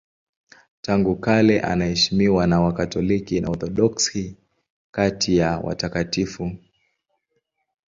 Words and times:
Tangu 0.81 1.15
kale 1.15 1.59
anaheshimiwa 1.61 2.47
na 2.47 2.61
Wakatoliki 2.61 3.41
na 3.41 3.47
Waorthodoksi 3.49 4.37
kati 4.91 5.37
ya 5.37 5.57
watakatifu. 5.59 6.51